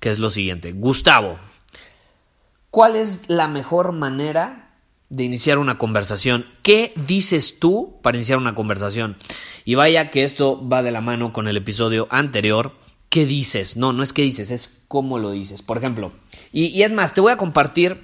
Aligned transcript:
que 0.00 0.10
es 0.10 0.18
lo 0.18 0.30
siguiente. 0.30 0.72
Gustavo, 0.72 1.38
¿cuál 2.70 2.96
es 2.96 3.28
la 3.28 3.46
mejor 3.46 3.92
manera 3.92 4.70
de 5.10 5.24
iniciar 5.24 5.58
una 5.58 5.78
conversación? 5.78 6.46
¿Qué 6.62 6.92
dices 7.06 7.60
tú 7.60 7.98
para 8.02 8.16
iniciar 8.16 8.38
una 8.38 8.54
conversación? 8.54 9.16
Y 9.64 9.74
vaya 9.74 10.10
que 10.10 10.24
esto 10.24 10.66
va 10.66 10.82
de 10.82 10.90
la 10.90 11.02
mano 11.02 11.32
con 11.32 11.46
el 11.46 11.56
episodio 11.56 12.08
anterior. 12.10 12.74
¿Qué 13.10 13.26
dices? 13.26 13.76
No, 13.76 13.92
no 13.92 14.02
es 14.02 14.12
qué 14.12 14.22
dices, 14.22 14.50
es 14.50 14.82
cómo 14.88 15.18
lo 15.18 15.32
dices. 15.32 15.62
Por 15.62 15.76
ejemplo, 15.76 16.12
y, 16.52 16.82
es 16.82 16.92
más, 16.92 17.12
te 17.12 17.20
voy 17.20 17.32
a 17.32 17.36
compartir 17.36 18.00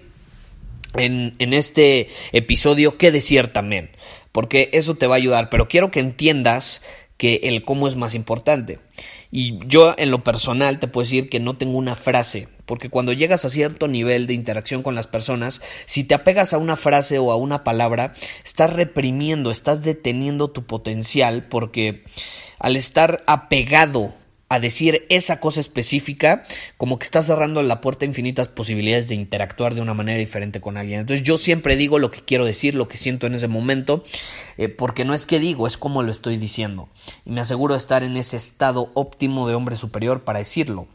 en, 0.95 1.33
en 1.39 1.55
este 1.55 2.09
episodio 2.33 2.99
qué 2.99 3.11
decir 3.11 3.49
también, 3.49 3.91
porque 4.33 4.69
eso 4.73 4.97
te 4.97 5.07
va 5.07 5.15
a 5.15 5.19
ayudar, 5.19 5.49
pero 5.49 5.69
quiero 5.69 5.91
que 5.91 6.01
entiendas 6.01 6.83
que 7.17 7.41
el 7.45 7.65
cómo 7.65 7.89
es 7.89 7.97
más 7.97 8.15
importante. 8.15 8.79
Y 9.31 9.59
yo 9.67 9.95
en 9.99 10.11
lo 10.11 10.23
personal 10.23 10.79
te 10.79 10.89
puedo 10.89 11.05
decir 11.05 11.29
que 11.29 11.41
no 11.41 11.57
tengo 11.57 11.79
una 11.79 11.95
frase, 11.95 12.49
porque 12.67 12.91
cuando 12.91 13.13
llegas 13.13 13.45
a 13.45 13.51
cierto 13.51 13.89
nivel 13.89 14.27
de 14.27 14.35
interacción 14.35 14.83
con 14.83 14.95
las 14.95 15.07
personas, 15.07 15.63
si 15.87 16.05
te 16.05 16.15
apegas 16.15 16.53
a 16.53 16.59
una 16.59 16.77
frase 16.77 17.19
o 17.19 17.31
a 17.31 17.37
una 17.37 17.65
palabra, 17.65 18.13
estás 18.45 18.73
reprimiendo, 18.75 19.51
estás 19.51 19.83
deteniendo 19.83 20.49
tu 20.49 20.67
potencial, 20.67 21.47
porque 21.49 22.05
al 22.59 22.77
estar 22.77 23.23
apegado 23.27 24.15
a 24.49 24.61
decir 24.61 25.07
esa 25.09 25.41
cosa 25.41 25.61
específica, 25.61 26.45
como 26.77 26.99
que 26.99 27.05
está 27.05 27.23
cerrando 27.23 27.63
la 27.63 27.81
puerta 27.81 28.05
infinitas 28.05 28.49
posibilidades 28.49 29.09
de 29.09 29.17
interactuar 29.17 29.75
de 29.75 29.81
una 29.81 29.95
manera 29.95 30.19
diferente 30.19 30.61
con 30.61 30.77
alguien. 30.77 31.01
Entonces 31.01 31.27
yo 31.27 31.37
siempre 31.37 31.77
digo 31.77 31.99
lo 31.99 32.11
que 32.11 32.23
quiero 32.23 32.45
decir, 32.45 32.75
lo 32.75 32.87
que 32.87 32.97
siento 32.97 33.27
en 33.27 33.35
ese 33.35 33.49
momento, 33.49 34.05
eh, 34.57 34.69
porque 34.69 35.05
no 35.05 35.15
es 35.15 35.27
que 35.27 35.41
digo, 35.41 35.67
es 35.67 35.77
como 35.77 36.03
lo 36.03 36.13
estoy 36.13 36.37
diciendo. 36.37 36.89
Y 37.25 37.31
me 37.31 37.41
aseguro 37.41 37.75
de 37.75 37.79
estar 37.79 38.05
en 38.05 38.17
ese 38.17 38.37
estado 38.37 38.91
óptimo 38.95 39.49
de 39.49 39.55
hombre 39.55 39.77
superior 39.77 40.23
para 40.23 40.39
decirlo. 40.39 40.87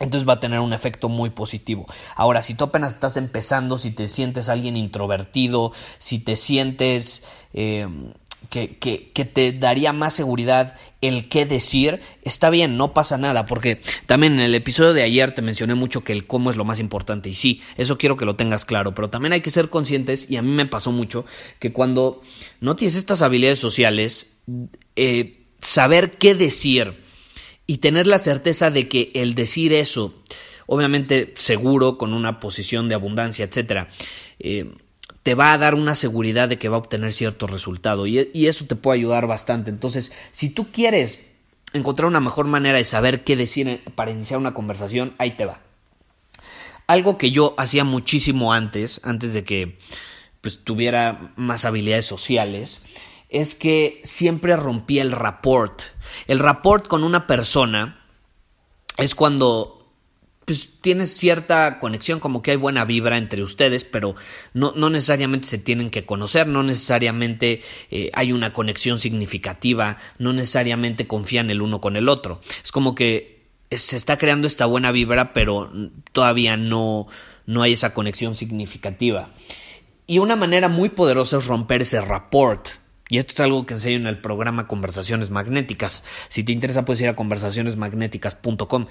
Entonces 0.00 0.26
va 0.26 0.34
a 0.34 0.40
tener 0.40 0.60
un 0.60 0.72
efecto 0.72 1.10
muy 1.10 1.30
positivo. 1.30 1.86
Ahora, 2.16 2.42
si 2.42 2.54
tú 2.54 2.64
apenas 2.64 2.94
estás 2.94 3.18
empezando, 3.18 3.76
si 3.76 3.90
te 3.90 4.08
sientes 4.08 4.48
alguien 4.48 4.76
introvertido, 4.76 5.72
si 5.98 6.18
te 6.18 6.36
sientes... 6.36 7.22
Eh, 7.52 7.86
que, 8.50 8.76
que, 8.78 9.24
te 9.24 9.52
daría 9.52 9.92
más 9.92 10.14
seguridad 10.14 10.76
el 11.00 11.28
qué 11.28 11.46
decir, 11.46 12.00
está 12.22 12.50
bien, 12.50 12.76
no 12.76 12.92
pasa 12.92 13.18
nada, 13.18 13.46
porque 13.46 13.80
también 14.06 14.34
en 14.34 14.40
el 14.40 14.54
episodio 14.54 14.92
de 14.92 15.02
ayer 15.02 15.34
te 15.34 15.42
mencioné 15.42 15.74
mucho 15.74 16.04
que 16.04 16.12
el 16.12 16.26
cómo 16.26 16.50
es 16.50 16.56
lo 16.56 16.64
más 16.64 16.78
importante, 16.78 17.30
y 17.30 17.34
sí, 17.34 17.62
eso 17.76 17.98
quiero 17.98 18.16
que 18.16 18.24
lo 18.24 18.36
tengas 18.36 18.64
claro, 18.64 18.94
pero 18.94 19.10
también 19.10 19.32
hay 19.32 19.40
que 19.40 19.50
ser 19.50 19.68
conscientes, 19.68 20.30
y 20.30 20.36
a 20.36 20.42
mí 20.42 20.50
me 20.50 20.66
pasó 20.66 20.92
mucho, 20.92 21.24
que 21.58 21.72
cuando 21.72 22.22
no 22.60 22.76
tienes 22.76 22.96
estas 22.96 23.22
habilidades 23.22 23.58
sociales, 23.58 24.32
eh, 24.96 25.46
saber 25.58 26.12
qué 26.12 26.34
decir 26.34 27.02
y 27.66 27.78
tener 27.78 28.06
la 28.06 28.18
certeza 28.18 28.70
de 28.70 28.88
que 28.88 29.12
el 29.14 29.34
decir 29.34 29.72
eso, 29.72 30.14
obviamente 30.66 31.32
seguro, 31.36 31.96
con 31.96 32.12
una 32.12 32.40
posición 32.40 32.88
de 32.88 32.94
abundancia, 32.94 33.44
etcétera, 33.44 33.88
eh, 34.38 34.72
te 35.22 35.34
va 35.34 35.52
a 35.52 35.58
dar 35.58 35.74
una 35.74 35.94
seguridad 35.94 36.48
de 36.48 36.58
que 36.58 36.68
va 36.68 36.76
a 36.76 36.80
obtener 36.80 37.12
cierto 37.12 37.46
resultado 37.46 38.06
y, 38.06 38.18
eso 38.46 38.66
te 38.66 38.76
puede 38.76 38.98
ayudar 38.98 39.26
bastante. 39.26 39.70
Entonces, 39.70 40.12
si 40.32 40.50
tú 40.50 40.72
quieres 40.72 41.20
encontrar 41.72 42.08
una 42.08 42.20
mejor 42.20 42.46
manera 42.46 42.78
de 42.78 42.84
saber 42.84 43.24
qué 43.24 43.36
decir 43.36 43.82
para 43.94 44.10
iniciar 44.10 44.40
una 44.40 44.54
conversación, 44.54 45.14
ahí 45.18 45.32
te 45.36 45.46
va. 45.46 45.60
Algo 46.86 47.16
que 47.16 47.30
yo 47.30 47.54
hacía 47.56 47.84
muchísimo 47.84 48.52
antes, 48.52 49.00
antes 49.04 49.32
de 49.32 49.44
que 49.44 49.78
pues, 50.40 50.64
tuviera 50.64 51.32
más 51.36 51.64
habilidades 51.64 52.04
sociales, 52.04 52.82
es 53.28 53.54
que 53.54 54.00
siempre 54.04 54.56
rompía 54.56 55.02
el 55.02 55.12
rapport. 55.12 55.82
El 56.26 56.40
rapport 56.40 56.86
con 56.86 57.04
una 57.04 57.26
persona 57.26 58.04
es 58.98 59.14
cuando 59.14 59.81
pues 60.44 60.68
tienes 60.80 61.16
cierta 61.16 61.78
conexión, 61.78 62.18
como 62.20 62.42
que 62.42 62.52
hay 62.52 62.56
buena 62.56 62.84
vibra 62.84 63.16
entre 63.16 63.42
ustedes, 63.42 63.84
pero 63.84 64.16
no, 64.54 64.72
no 64.76 64.90
necesariamente 64.90 65.46
se 65.46 65.58
tienen 65.58 65.90
que 65.90 66.04
conocer, 66.04 66.46
no 66.46 66.62
necesariamente 66.62 67.60
eh, 67.90 68.10
hay 68.14 68.32
una 68.32 68.52
conexión 68.52 68.98
significativa, 68.98 69.98
no 70.18 70.32
necesariamente 70.32 71.06
confían 71.06 71.50
el 71.50 71.62
uno 71.62 71.80
con 71.80 71.96
el 71.96 72.08
otro. 72.08 72.40
Es 72.62 72.72
como 72.72 72.94
que 72.94 73.42
se 73.70 73.96
está 73.96 74.18
creando 74.18 74.46
esta 74.46 74.66
buena 74.66 74.92
vibra, 74.92 75.32
pero 75.32 75.72
todavía 76.12 76.56
no, 76.56 77.06
no 77.46 77.62
hay 77.62 77.72
esa 77.72 77.94
conexión 77.94 78.34
significativa. 78.34 79.30
Y 80.06 80.18
una 80.18 80.36
manera 80.36 80.68
muy 80.68 80.88
poderosa 80.88 81.38
es 81.38 81.46
romper 81.46 81.82
ese 81.82 82.00
rapport. 82.00 82.68
Y 83.12 83.18
esto 83.18 83.34
es 83.34 83.40
algo 83.40 83.66
que 83.66 83.74
enseño 83.74 83.96
en 83.96 84.06
el 84.06 84.22
programa 84.22 84.66
Conversaciones 84.66 85.28
Magnéticas. 85.28 86.02
Si 86.30 86.44
te 86.44 86.52
interesa, 86.52 86.86
puedes 86.86 87.02
ir 87.02 87.08
a 87.08 87.14
conversacionesmagnéticas.com. 87.14 88.86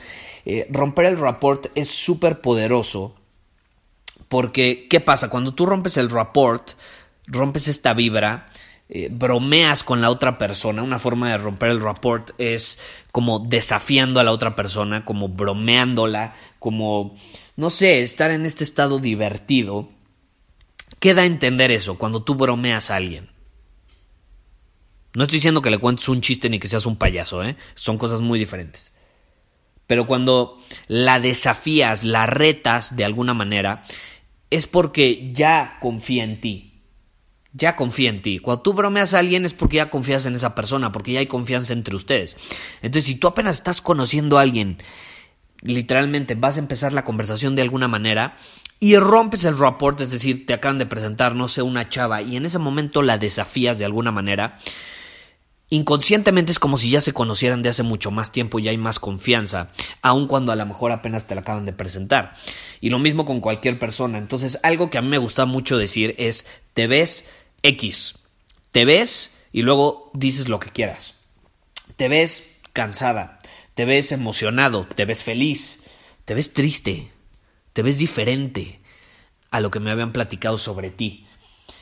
Eh, 0.46 0.68
romper 0.70 1.06
el 1.06 1.18
rapport 1.18 1.72
es 1.74 1.90
súper 1.90 2.40
poderoso 2.40 3.16
porque, 4.28 4.86
¿qué 4.88 5.00
pasa? 5.00 5.32
Cuando 5.32 5.56
tú 5.56 5.66
rompes 5.66 5.98
el 5.98 6.12
rapport, 6.12 6.74
rompes 7.26 7.68
esta 7.68 7.96
vibra, 7.96 8.46
eh, 8.90 9.10
bromeas 9.12 9.84
con 9.84 10.02
la 10.02 10.12
otra 10.12 10.38
persona. 10.38 10.84
Una 10.84 11.00
forma 11.00 11.32
de 11.32 11.40
romper 11.40 11.72
el 11.72 11.82
rapport 11.82 12.30
es 12.38 12.78
como 13.12 13.40
desafiando 13.40 14.20
a 14.20 14.24
la 14.24 14.34
otra 14.34 14.56
persona, 14.56 15.04
como 15.04 15.30
bromeándola, 15.30 16.36
como, 16.60 17.16
no 17.56 17.72
sé, 17.72 18.04
estar 18.04 18.30
en 18.30 18.46
este 18.46 18.66
estado 18.66 19.00
divertido. 19.00 19.90
¿Qué 21.00 21.16
da 21.16 21.24
a 21.24 21.26
entender 21.26 21.72
eso 21.72 21.98
cuando 21.98 22.22
tú 22.22 22.36
bromeas 22.36 22.92
a 22.92 22.98
alguien? 22.98 23.41
No 25.14 25.24
estoy 25.24 25.38
diciendo 25.38 25.62
que 25.62 25.70
le 25.70 25.78
cuentes 25.78 26.08
un 26.08 26.22
chiste 26.22 26.50
ni 26.50 26.60
que 26.60 26.68
seas 26.68 26.86
un 26.86 26.96
payaso, 26.96 27.44
¿eh? 27.44 27.58
Son 27.76 27.98
cosas 27.98 28.22
muy 28.22 28.40
diferentes. 28.40 28.94
Pero 29.88 30.08
cuando 30.08 30.58
la 30.88 31.20
desafías, 31.20 32.06
la 32.06 32.26
retas 32.26 32.96
de 32.96 33.04
alguna 33.04 33.34
manera, 33.34 33.82
es 34.50 34.68
porque 34.68 35.32
ya 35.34 35.78
confía 35.82 36.24
en 36.24 36.40
ti. 36.40 36.84
Ya 37.54 37.76
confía 37.76 38.10
en 38.10 38.22
ti. 38.22 38.40
Cuando 38.40 38.62
tú 38.62 38.74
bromeas 38.74 39.14
a 39.14 39.20
alguien 39.20 39.44
es 39.44 39.54
porque 39.54 39.78
ya 39.78 39.90
confías 39.90 40.26
en 40.26 40.36
esa 40.36 40.56
persona, 40.56 40.94
porque 40.94 41.12
ya 41.12 41.20
hay 41.20 41.28
confianza 41.28 41.74
entre 41.74 41.96
ustedes. 41.96 42.38
Entonces, 42.82 43.06
si 43.06 43.16
tú 43.16 43.28
apenas 43.28 43.58
estás 43.58 43.82
conociendo 43.82 44.38
a 44.38 44.44
alguien, 44.44 44.78
literalmente 45.62 46.36
vas 46.36 46.56
a 46.56 46.60
empezar 46.60 46.94
la 46.94 47.04
conversación 47.04 47.56
de 47.56 47.62
alguna 47.62 47.90
manera 47.90 48.38
y 48.80 48.98
rompes 48.98 49.46
el 49.46 49.58
rapport, 49.58 50.00
es 50.02 50.12
decir, 50.12 50.46
te 50.46 50.54
acaban 50.54 50.78
de 50.78 50.86
presentar, 50.86 51.36
no 51.36 51.48
sé, 51.48 51.62
una 51.62 51.90
chava, 51.90 52.22
y 52.22 52.36
en 52.36 52.46
ese 52.46 52.58
momento 52.58 53.02
la 53.02 53.18
desafías 53.18 53.78
de 53.78 53.86
alguna 53.86 54.12
manera, 54.12 54.58
inconscientemente 55.72 56.52
es 56.52 56.60
como 56.60 56.78
si 56.78 56.90
ya 56.90 57.02
se 57.02 57.14
conocieran 57.14 57.64
de 57.64 57.70
hace 57.70 57.82
mucho 57.82 58.12
más 58.12 58.32
tiempo 58.32 58.60
y 58.60 58.68
hay 58.68 58.78
más 58.78 59.00
confianza, 59.00 59.72
aun 60.02 60.28
cuando 60.28 60.52
a 60.52 60.56
lo 60.58 60.66
mejor 60.66 60.92
apenas 60.92 61.26
te 61.26 61.34
la 61.34 61.42
acaban 61.42 61.66
de 61.66 61.72
presentar. 61.72 62.36
Y 62.82 62.90
lo 62.90 63.00
mismo 63.00 63.26
con 63.26 63.40
cualquier 63.40 63.80
persona. 63.80 64.18
Entonces, 64.18 64.60
algo 64.64 64.90
que 64.90 64.98
a 64.98 65.02
mí 65.02 65.08
me 65.08 65.18
gusta 65.18 65.46
mucho 65.46 65.78
decir 65.78 66.14
es, 66.18 66.46
te 66.74 66.88
ves 66.88 67.26
X, 67.64 68.16
te 68.72 68.84
ves 68.84 69.32
y 69.54 69.62
luego 69.62 70.12
dices 70.14 70.50
lo 70.50 70.60
que 70.60 70.70
quieras. 70.70 71.16
Te 71.96 72.10
ves 72.10 72.44
cansada, 72.74 73.40
te 73.74 73.86
ves 73.86 74.12
emocionado, 74.12 74.86
te 74.86 75.06
ves 75.06 75.24
feliz, 75.24 75.80
te 76.26 76.34
ves 76.34 76.52
triste, 76.52 77.12
te 77.72 77.82
ves 77.82 77.98
diferente 77.98 78.82
a 79.52 79.62
lo 79.62 79.72
que 79.72 79.80
me 79.80 79.90
habían 79.90 80.12
platicado 80.12 80.58
sobre 80.58 80.90
ti. 80.90 81.26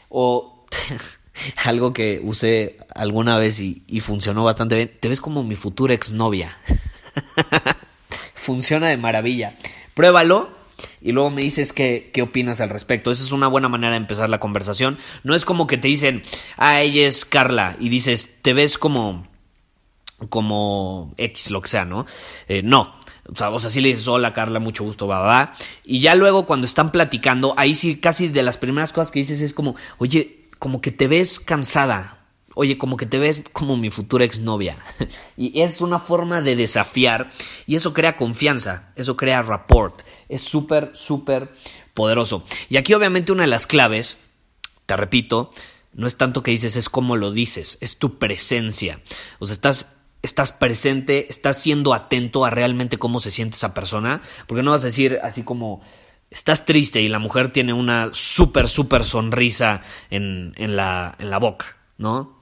O 0.10 0.68
algo 1.64 1.94
que 1.94 2.20
usé 2.24 2.78
alguna 2.94 3.38
vez 3.38 3.60
y, 3.60 4.00
funcionó 4.00 4.44
bastante 4.44 4.76
bien. 4.76 4.92
Te 5.00 5.10
ves 5.10 5.22
como 5.22 5.44
mi 5.44 5.56
futura 5.56 5.94
exnovia. 5.94 6.58
Funciona 8.36 8.88
de 8.88 8.98
maravilla. 8.98 9.56
Pruébalo 9.94 10.50
y 11.02 11.12
luego 11.12 11.30
me 11.30 11.42
dices 11.42 11.74
qué, 11.74 12.10
qué 12.14 12.22
opinas 12.22 12.62
al 12.62 12.70
respecto. 12.70 13.12
Esa 13.12 13.24
es 13.24 13.32
una 13.32 13.48
buena 13.48 13.70
manera 13.70 13.92
de 13.92 13.98
empezar 13.98 14.30
la 14.30 14.40
conversación. 14.40 14.98
No 15.24 15.36
es 15.36 15.46
como 15.46 15.68
que 15.68 15.78
te 15.78 15.88
dicen, 15.88 16.24
ah, 16.58 16.82
ella 16.82 17.08
es 17.08 17.26
Carla, 17.26 17.76
y 17.80 17.90
dices, 17.90 18.30
te 18.42 18.54
ves 18.54 18.78
como 18.78 19.28
como 20.28 21.14
X, 21.18 21.50
lo 21.52 21.62
que 21.62 21.70
sea, 21.70 21.86
¿no? 21.86 22.06
Eh, 22.48 22.62
no. 22.62 22.94
O 23.32 23.36
sea, 23.36 23.50
vos 23.50 23.64
así 23.64 23.80
le 23.80 23.90
dices, 23.90 24.08
hola 24.08 24.34
Carla, 24.34 24.60
mucho 24.60 24.84
gusto, 24.84 25.08
va, 25.08 25.20
va. 25.20 25.54
Y 25.86 26.02
ya 26.02 26.16
luego 26.16 26.46
cuando 26.46 26.66
están 26.66 26.92
platicando, 26.92 27.54
ahí 27.58 27.76
sí 27.76 27.98
casi 27.98 28.28
de 28.28 28.44
las 28.44 28.58
primeras 28.58 28.92
cosas 28.92 29.12
que 29.12 29.20
dices 29.20 29.42
es 29.42 29.54
como, 29.54 29.76
oye, 30.00 30.48
como 30.60 30.82
que 30.82 30.92
te 30.92 31.08
ves 31.08 31.40
cansada. 31.40 32.18
Oye, 32.56 32.78
como 32.78 32.98
que 32.98 33.06
te 33.06 33.18
ves 33.18 33.42
como 33.54 33.78
mi 33.78 33.90
futura 33.90 34.26
exnovia. 34.26 34.78
y 35.38 35.62
es 35.62 35.82
una 35.82 36.00
forma 36.00 36.42
de 36.42 36.56
desafiar 36.56 37.32
y 37.66 37.76
eso 37.76 37.94
crea 37.94 38.18
confianza, 38.18 38.92
eso 38.96 39.16
crea 39.16 39.42
rapport. 39.42 40.02
Es 40.28 40.44
súper, 40.44 40.92
súper 40.94 41.52
poderoso. 41.94 42.44
Y 42.70 42.78
aquí 42.78 42.94
obviamente 42.94 43.32
una 43.32 43.44
de 43.44 43.48
las 43.48 43.66
claves, 43.66 44.18
te 44.86 44.98
repito, 44.98 45.50
no 45.94 46.06
es 46.06 46.18
tanto 46.18 46.44
que 46.44 46.52
dices, 46.52 46.76
es 46.76 46.90
como 46.90 47.16
lo 47.16 47.32
dices, 47.32 47.78
es 47.82 47.98
tu 47.98 48.20
presencia. 48.20 49.02
O 49.40 49.46
sea, 49.46 49.54
estás 49.54 49.96
estás 50.22 50.52
presente, 50.52 51.28
estás 51.30 51.62
siendo 51.62 51.94
atento 51.94 52.46
a 52.46 52.50
realmente 52.50 52.98
cómo 52.98 53.20
se 53.20 53.32
siente 53.32 53.56
esa 53.56 53.74
persona, 53.74 54.22
porque 54.48 54.64
no 54.64 54.72
vas 54.72 54.84
a 54.84 54.88
decir 54.88 55.20
así 55.24 55.44
como 55.44 55.82
estás 56.32 56.66
triste 56.66 57.02
y 57.02 57.10
la 57.10 57.20
mujer 57.20 57.50
tiene 57.50 57.74
una 57.74 58.10
súper, 58.14 58.68
súper 58.68 59.04
sonrisa 59.04 59.82
en, 60.10 60.54
en, 60.58 60.76
la, 60.76 61.16
en 61.20 61.30
la 61.30 61.40
boca, 61.40 61.78
¿no? 61.98 62.40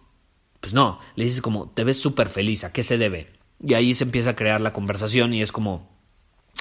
Pues 0.60 0.74
no, 0.74 1.00
le 1.16 1.26
dices 1.26 1.42
como, 1.42 1.70
te 1.70 1.84
ves 1.84 2.00
súper 2.00 2.30
feliz, 2.30 2.64
¿a 2.64 2.74
qué 2.74 2.84
se 2.84 2.98
debe? 2.98 3.32
Y 3.64 3.74
ahí 3.74 3.94
se 3.94 4.04
empieza 4.04 4.32
a 4.32 4.36
crear 4.36 4.62
la 4.62 4.74
conversación 4.74 5.34
y 5.34 5.42
es 5.42 5.52
como, 5.52 5.98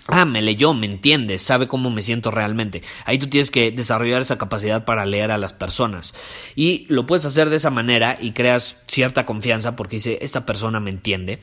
Ah, 0.08 0.24
me 0.24 0.40
leyó, 0.40 0.72
me 0.72 0.86
entiende, 0.86 1.38
sabe 1.38 1.66
cómo 1.66 1.90
me 1.90 2.02
siento 2.02 2.30
realmente. 2.30 2.82
Ahí 3.04 3.18
tú 3.18 3.26
tienes 3.28 3.50
que 3.50 3.72
desarrollar 3.72 4.22
esa 4.22 4.38
capacidad 4.38 4.84
para 4.84 5.04
leer 5.04 5.32
a 5.32 5.38
las 5.38 5.52
personas. 5.52 6.14
Y 6.54 6.86
lo 6.88 7.06
puedes 7.06 7.24
hacer 7.24 7.50
de 7.50 7.56
esa 7.56 7.70
manera 7.70 8.16
y 8.20 8.30
creas 8.30 8.82
cierta 8.86 9.26
confianza 9.26 9.74
porque 9.74 9.96
dice, 9.96 10.18
esta 10.20 10.46
persona 10.46 10.78
me 10.78 10.90
entiende 10.90 11.40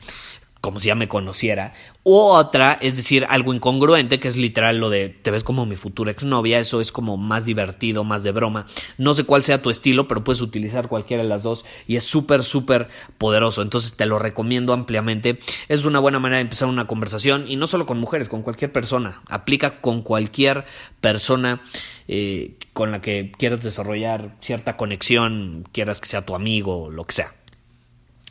como 0.64 0.80
si 0.80 0.88
ya 0.88 0.94
me 0.94 1.08
conociera, 1.08 1.74
u 2.04 2.16
otra, 2.16 2.78
es 2.80 2.96
decir, 2.96 3.26
algo 3.28 3.52
incongruente, 3.52 4.18
que 4.18 4.28
es 4.28 4.38
literal 4.38 4.78
lo 4.78 4.88
de 4.88 5.10
te 5.10 5.30
ves 5.30 5.44
como 5.44 5.66
mi 5.66 5.76
futura 5.76 6.10
exnovia, 6.10 6.58
eso 6.58 6.80
es 6.80 6.90
como 6.90 7.18
más 7.18 7.44
divertido, 7.44 8.02
más 8.02 8.22
de 8.22 8.32
broma. 8.32 8.64
No 8.96 9.12
sé 9.12 9.24
cuál 9.24 9.42
sea 9.42 9.60
tu 9.60 9.68
estilo, 9.68 10.08
pero 10.08 10.24
puedes 10.24 10.40
utilizar 10.40 10.88
cualquiera 10.88 11.22
de 11.22 11.28
las 11.28 11.42
dos 11.42 11.66
y 11.86 11.96
es 11.96 12.04
súper, 12.04 12.42
súper 12.42 12.88
poderoso. 13.18 13.60
Entonces 13.60 13.94
te 13.94 14.06
lo 14.06 14.18
recomiendo 14.18 14.72
ampliamente. 14.72 15.38
Es 15.68 15.84
una 15.84 15.98
buena 15.98 16.18
manera 16.18 16.38
de 16.38 16.44
empezar 16.44 16.66
una 16.66 16.86
conversación 16.86 17.44
y 17.46 17.56
no 17.56 17.66
solo 17.66 17.84
con 17.84 18.00
mujeres, 18.00 18.30
con 18.30 18.40
cualquier 18.40 18.72
persona. 18.72 19.20
Aplica 19.28 19.82
con 19.82 20.00
cualquier 20.00 20.64
persona 21.02 21.60
eh, 22.08 22.54
con 22.72 22.90
la 22.90 23.02
que 23.02 23.32
quieras 23.36 23.60
desarrollar 23.60 24.36
cierta 24.40 24.78
conexión, 24.78 25.68
quieras 25.72 26.00
que 26.00 26.08
sea 26.08 26.24
tu 26.24 26.34
amigo, 26.34 26.88
lo 26.90 27.04
que 27.04 27.12
sea. 27.12 27.34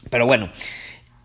Pero 0.09 0.25
bueno, 0.25 0.51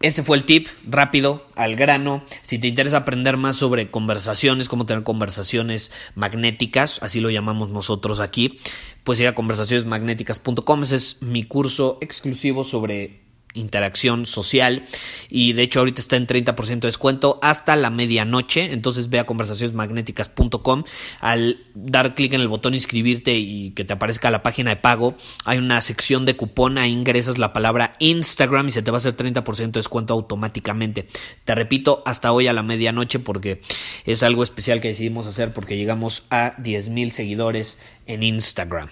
ese 0.01 0.23
fue 0.23 0.37
el 0.37 0.45
tip, 0.45 0.69
rápido, 0.87 1.47
al 1.57 1.75
grano. 1.75 2.23
Si 2.43 2.59
te 2.59 2.69
interesa 2.69 2.99
aprender 2.99 3.37
más 3.37 3.57
sobre 3.57 3.91
conversaciones, 3.91 4.69
cómo 4.69 4.87
tener 4.87 5.03
conversaciones 5.03 5.91
magnéticas, 6.15 7.03
así 7.03 7.21
lo 7.21 7.31
llamamos 7.31 7.71
nosotros 7.71 8.21
aquí, 8.21 8.59
pues 9.03 9.19
ir 9.19 9.27
a 9.27 9.35
conversacionesmagnéticas.com. 9.35 10.83
Ese 10.83 10.97
es 10.97 11.23
mi 11.23 11.43
curso 11.45 11.99
exclusivo 12.01 12.63
sobre 12.63 13.28
interacción 13.55 14.27
social 14.27 14.85
y 15.29 15.53
de 15.53 15.63
hecho 15.63 15.81
ahorita 15.81 16.01
está 16.01 16.17
en 16.17 16.27
30% 16.27 16.81
de 16.81 16.89
descuento 16.89 17.39
hasta 17.43 17.77
la 17.77 17.91
medianoche. 17.91 18.73
Entonces 18.73 19.09
ve 19.09 19.19
a 19.19 19.27
conversacionesmagnéticas.com 19.27 20.85
al 21.21 21.59
dar 21.75 22.15
clic 22.15 22.33
en 22.33 22.41
el 22.41 22.49
botón 22.49 22.75
inscribirte 22.75 23.37
y 23.37 23.71
que 23.73 23.85
te 23.85 23.95
aparezca 23.95 24.31
la 24.31 24.43
página 24.43 24.71
de 24.71 24.77
pago 24.77 25.17
hay 25.45 25.59
una 25.59 25.81
sección 25.81 26.25
de 26.25 26.37
cupón. 26.37 26.79
Ahí 26.79 26.93
ingresas 26.93 27.39
la 27.39 27.53
palabra 27.53 27.95
Instagram 27.99 28.69
y 28.69 28.71
se 28.71 28.83
te 28.83 28.91
va 28.91 28.97
a 28.97 28.99
hacer 28.99 29.17
30% 29.17 29.57
de 29.57 29.71
descuento 29.73 30.15
automáticamente. 30.15 31.09
Te 31.45 31.55
repito 31.55 32.03
hasta 32.07 32.33
hoy 32.33 32.47
a 32.47 32.53
la 32.53 32.63
medianoche 32.63 33.19
porque 33.19 33.61
es 34.05 34.23
algo 34.23 34.43
especial 34.43 34.81
que 34.81 34.89
decidimos 34.89 35.27
hacer 35.27 35.53
porque 35.53 35.77
llegamos 35.77 36.25
a 36.31 36.55
10 36.59 36.91
mil 36.91 37.13
seguidores 37.13 37.79
en 38.07 38.23
Instagram. 38.23 38.89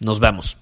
Nos 0.00 0.20
vemos 0.20 0.61